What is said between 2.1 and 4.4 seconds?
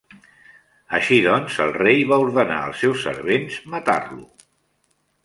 va ordenar els seus servents matar-lo.